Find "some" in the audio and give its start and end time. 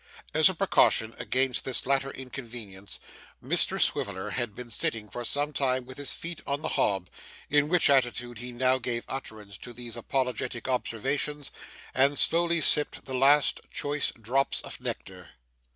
5.23-5.53